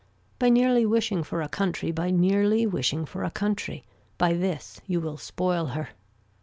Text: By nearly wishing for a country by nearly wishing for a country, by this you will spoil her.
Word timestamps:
By 0.39 0.49
nearly 0.49 0.83
wishing 0.83 1.21
for 1.21 1.43
a 1.43 1.47
country 1.47 1.91
by 1.91 2.09
nearly 2.09 2.65
wishing 2.65 3.05
for 3.05 3.23
a 3.23 3.29
country, 3.29 3.83
by 4.17 4.33
this 4.33 4.81
you 4.87 4.99
will 4.99 5.17
spoil 5.17 5.67
her. 5.67 5.89